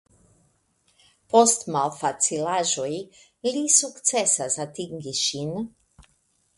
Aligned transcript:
Post 1.33 1.67
malfacilaĵoj 1.75 2.89
li 3.51 3.65
sukcesas 3.79 4.61
atingi 4.69 5.19
ŝin. 5.25 5.59